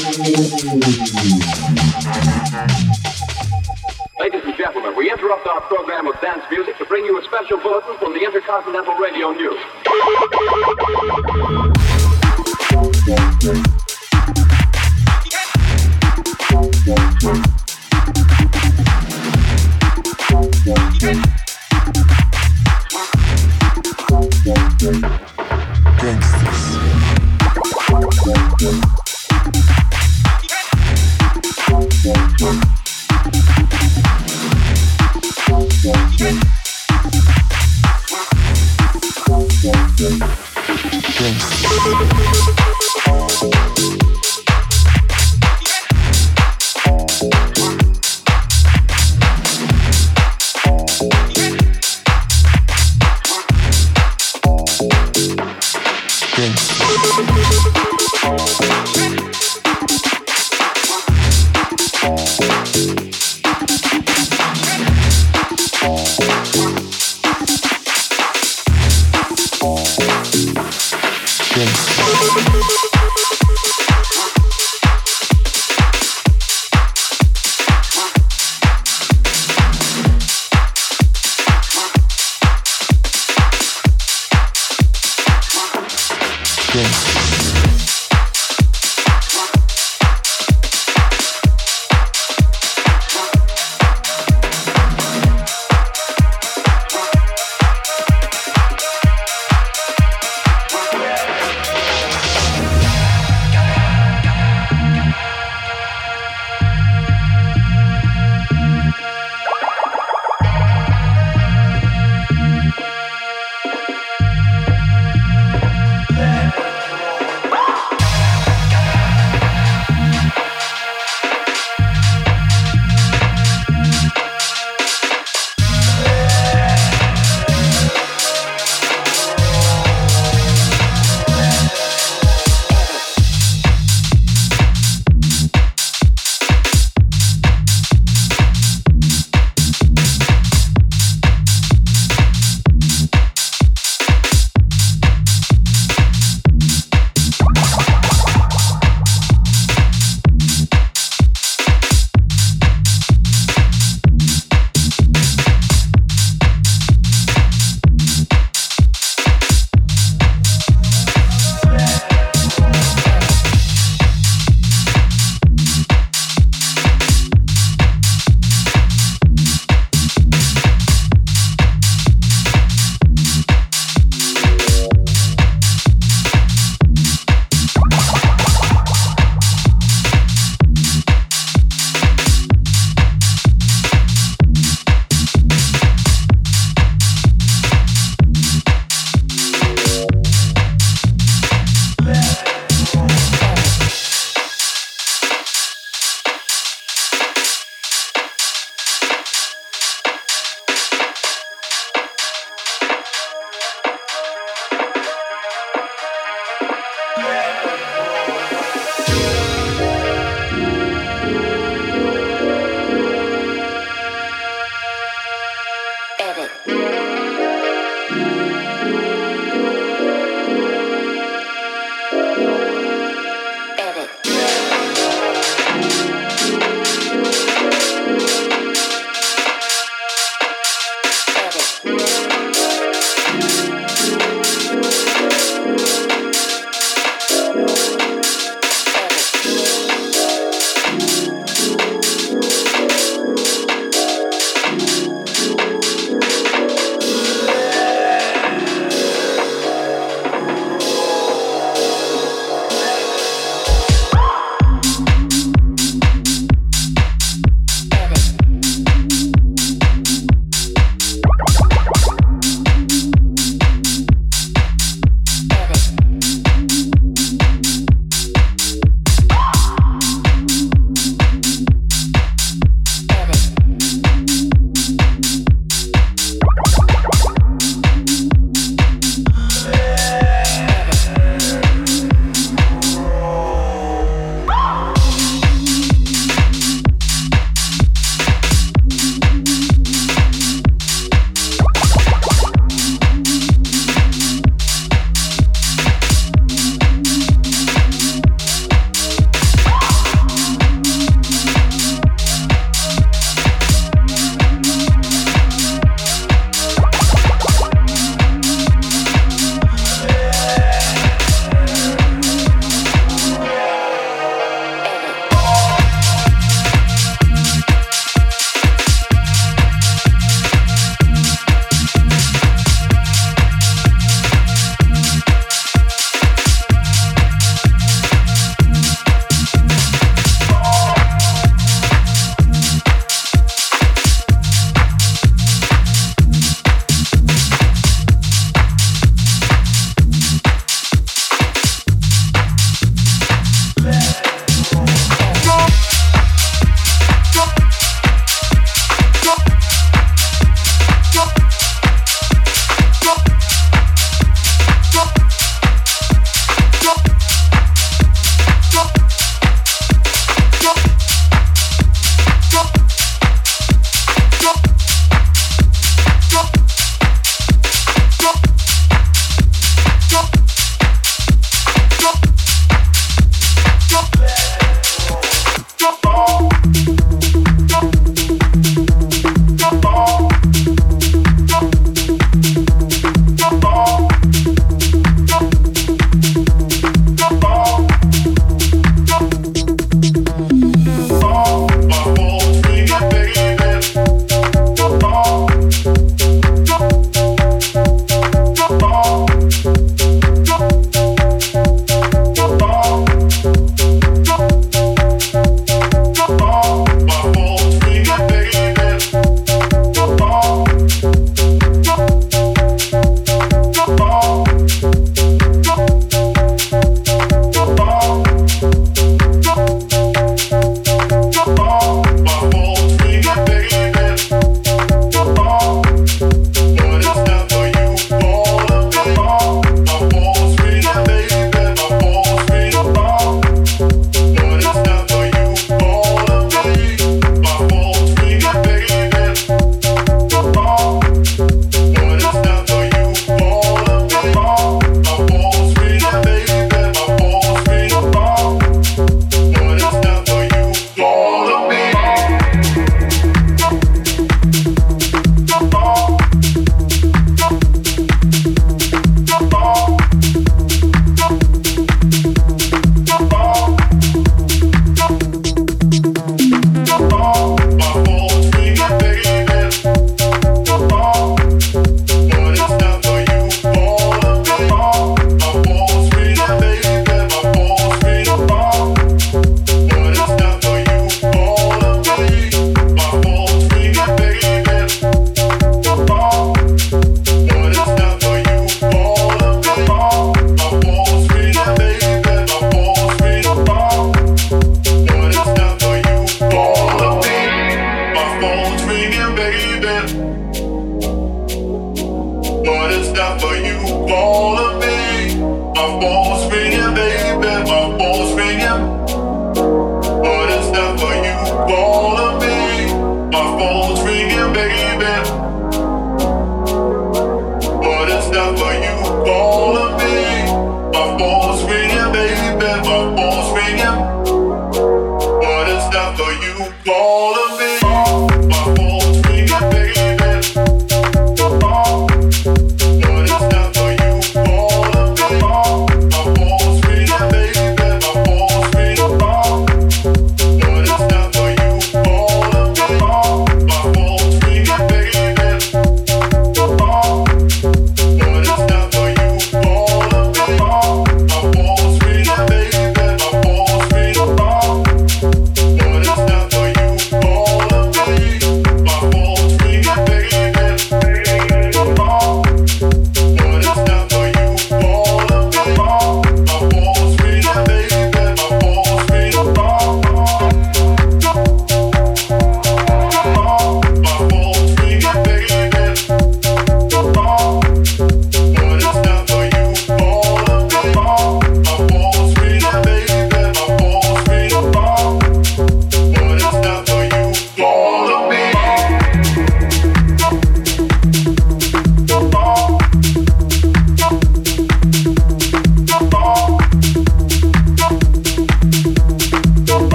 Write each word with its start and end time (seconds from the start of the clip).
Ladies 0.00 0.16
and 4.44 4.56
gentlemen, 4.56 4.96
we 4.96 5.10
interrupt 5.10 5.46
our 5.46 5.60
program 5.60 6.06
of 6.06 6.18
dance 6.22 6.42
music 6.50 6.78
to 6.78 6.86
bring 6.86 7.04
you 7.04 7.20
a 7.20 7.24
special 7.24 7.58
bulletin 7.58 7.98
from 7.98 8.14
the 8.14 8.24
Intercontinental 8.24 8.94
Radio 8.94 9.32
News. 9.32 9.60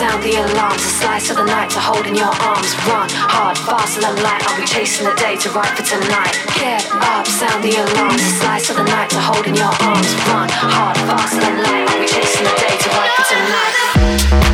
Sound 0.00 0.22
the 0.22 0.32
alarms, 0.32 0.80
a 0.80 0.92
slice 0.96 1.28
of 1.28 1.36
the 1.36 1.44
night 1.44 1.68
to 1.68 1.78
hold 1.78 2.06
in 2.06 2.14
your 2.14 2.32
arms. 2.40 2.72
Run 2.88 3.06
hard, 3.12 3.58
faster 3.58 4.00
than 4.00 4.16
light. 4.22 4.40
I'll 4.48 4.58
be 4.58 4.64
chasing 4.64 5.04
the 5.04 5.12
day 5.12 5.36
to 5.36 5.50
write 5.50 5.76
for 5.76 5.84
tonight. 5.84 6.40
Get 6.56 6.88
up, 7.04 7.26
sound 7.26 7.62
the 7.62 7.76
alarms, 7.76 8.22
a 8.22 8.30
slice 8.40 8.70
of 8.70 8.76
the 8.76 8.84
night 8.84 9.10
to 9.10 9.20
hold 9.20 9.46
in 9.46 9.54
your 9.54 9.68
arms. 9.68 10.08
Run 10.24 10.48
hard, 10.48 10.96
faster 11.04 11.40
than 11.40 11.62
light. 11.62 11.84
I'll 11.84 12.00
be 12.00 12.06
chasing 12.08 12.44
the 12.48 12.56
day 12.56 12.76
to 12.80 12.88
write 12.96 13.12
for 13.12 13.26
tonight. 13.28 14.49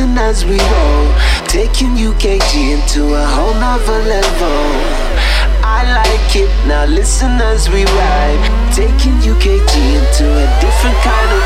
dancing 0.00 0.18
as 0.18 0.44
we 0.44 0.58
roll, 0.58 1.12
taking 1.46 1.96
UKG 1.96 2.72
into 2.74 3.14
a 3.14 3.26
whole 3.26 3.54
nother 3.54 4.02
level. 4.08 4.48
I 5.62 5.84
like 5.94 6.36
it, 6.36 6.50
now 6.66 6.84
listen 6.86 7.40
as 7.40 7.68
we 7.68 7.84
ride, 7.84 8.72
taking 8.74 9.20
UKG 9.20 9.76
into 9.98 10.24
a 10.24 10.46
different 10.60 10.96
kind 11.02 11.32
of 11.32 11.42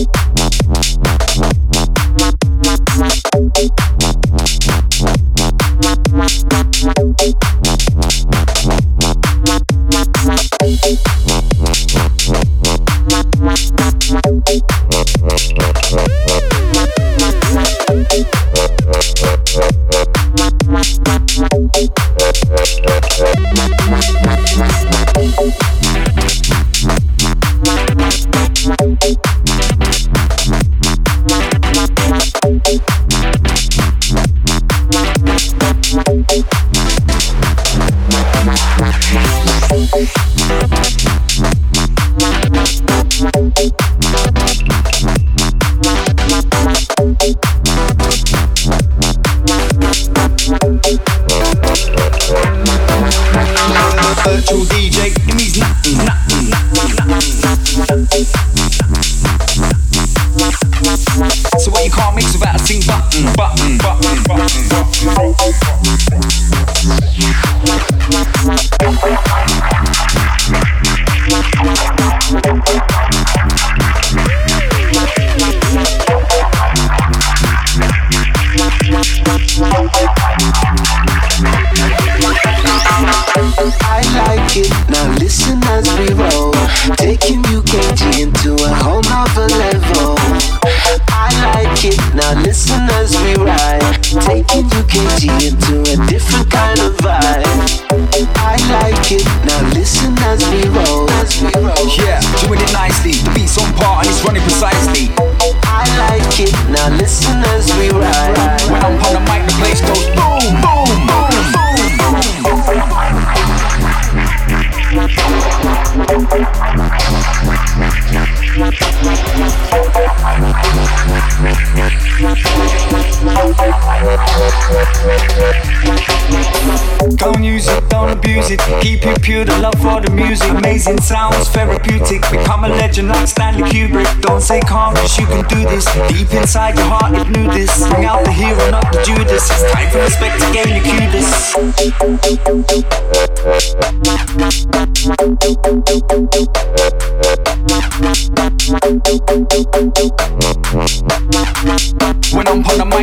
vibe. 0.00 0.13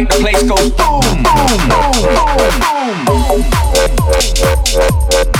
Mic, 0.02 0.10
the 0.10 0.16
place 0.16 0.42
goes 0.50 0.72
boom, 0.72 1.02
boom, 1.22 1.58
boom, 1.70 3.06
boom, 3.06 3.46
boom. 5.26 5.31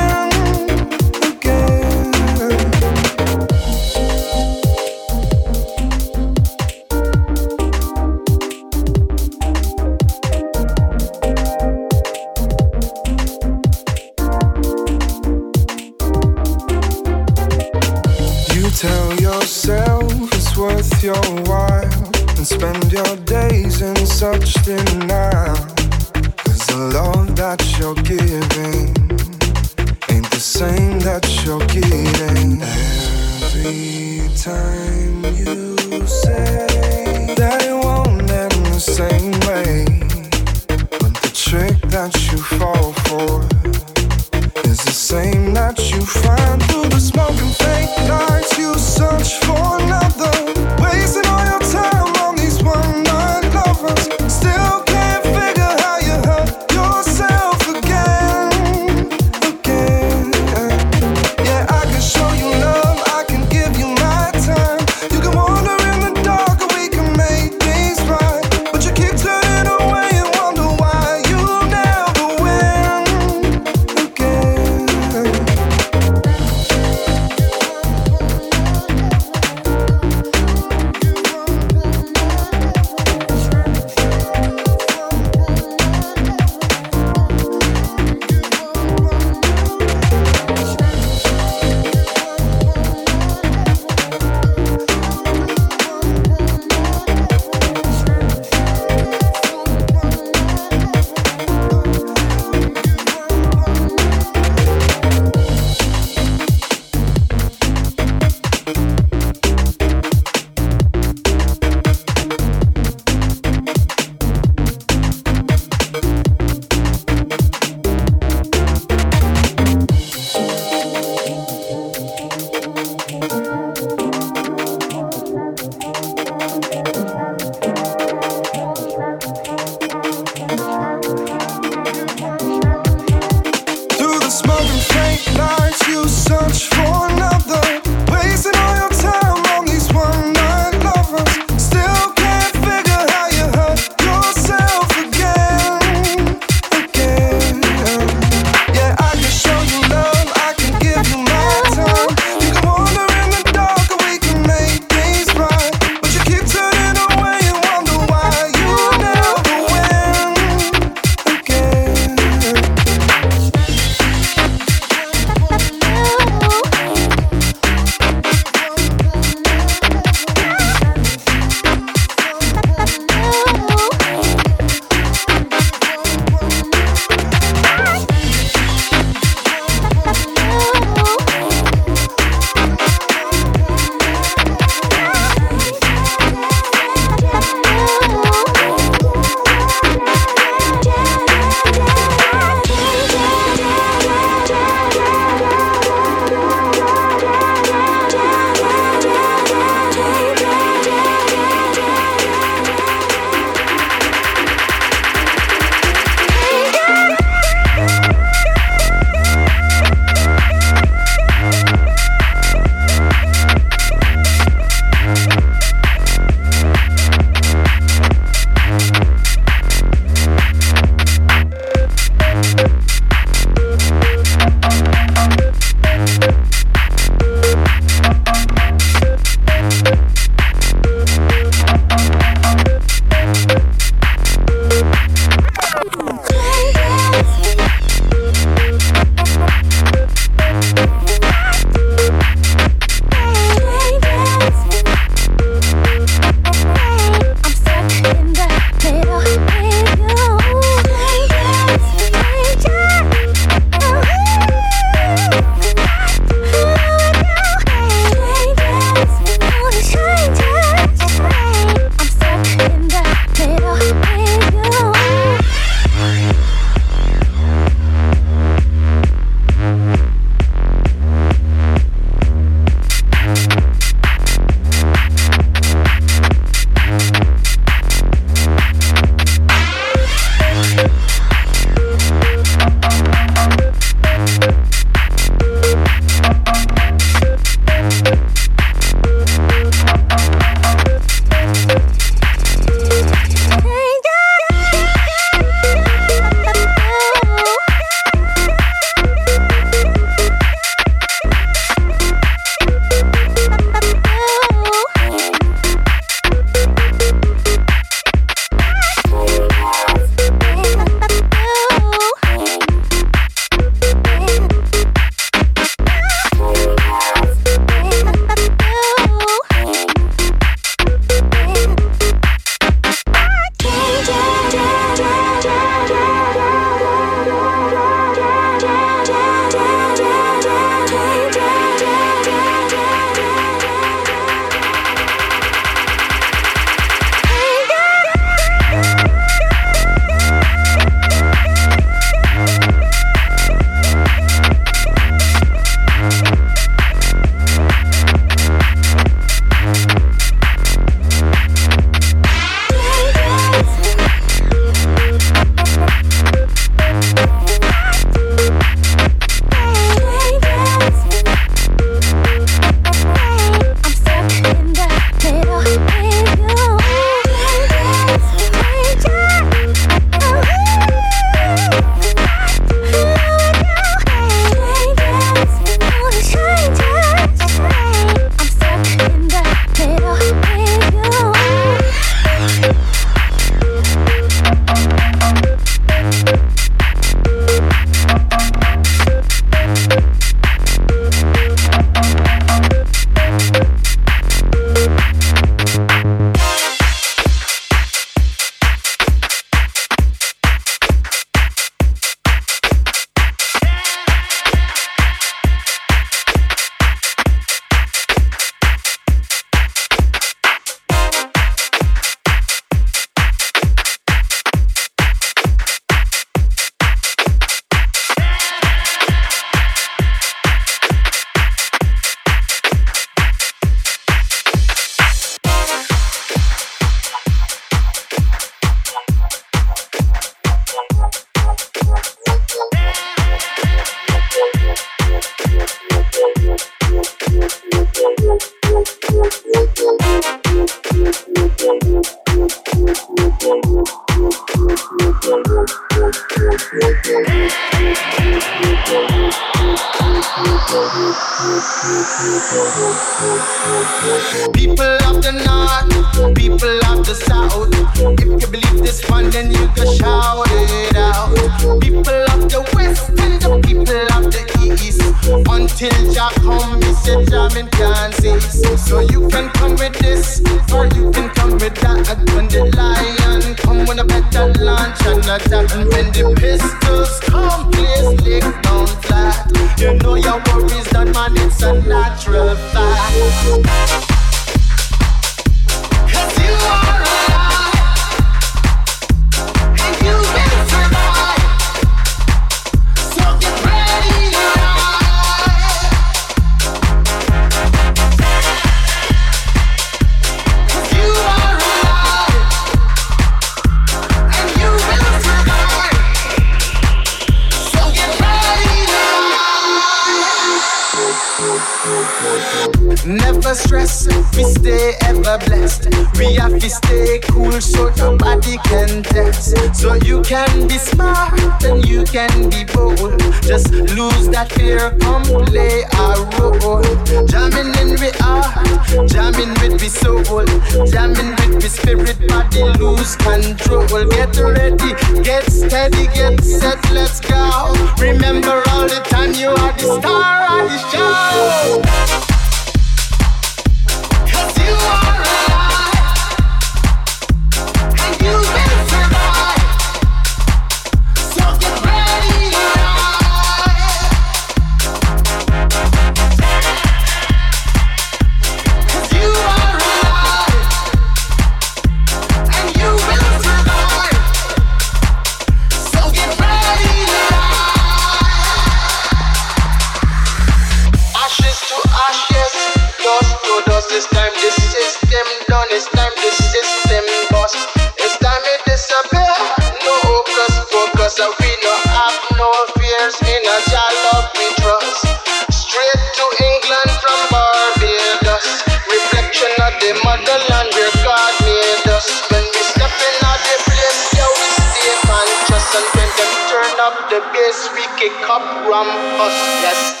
diamonds 583.11 583.19
in 583.27 583.43
a 583.43 583.57
jalopy 583.69 584.47
truss. 584.61 585.01
Straight 585.49 586.03
to 586.15 586.25
England 586.43 586.91
from 587.01 587.19
Barbados. 587.31 588.63
Reflection 588.87 589.51
of 589.67 589.73
the 589.79 589.99
motherland 590.03 590.69
where 590.73 590.91
God 591.03 591.33
made 591.43 591.87
us. 591.91 592.07
When 592.31 592.43
we 592.43 592.61
step 592.63 592.91
in 592.91 593.15
the 593.21 593.57
place, 593.65 594.01
yeah, 594.15 594.27
we 594.27 594.47
stay 594.71 594.95
conscious. 595.07 595.67
And 595.75 595.87
when 595.95 596.09
they 596.17 596.29
turn 596.49 596.75
up 596.79 597.09
the 597.09 597.19
bass, 597.33 597.69
we 597.73 597.83
kick 597.99 598.29
up 598.29 598.43
rumpus. 598.67 599.35
Yes. 599.61 600.00